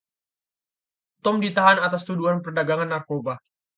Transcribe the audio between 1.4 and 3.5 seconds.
ditahan atas tuduhan perdagangan narkoba.